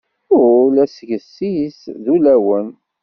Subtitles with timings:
[0.37, 2.69] Ul asget-is d ulawen.